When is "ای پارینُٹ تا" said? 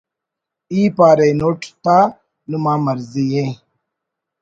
0.71-1.97